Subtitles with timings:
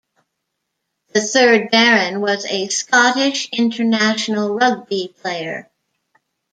[1.13, 5.69] The third Baron was a Scottish international rugby player.